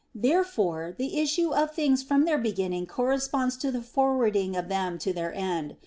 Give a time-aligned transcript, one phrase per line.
[0.15, 5.13] Therefore the issue of things from their beginning corresponds to the forwarding of them to
[5.13, 5.75] their end.